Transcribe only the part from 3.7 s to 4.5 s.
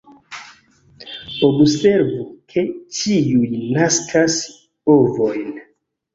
naskas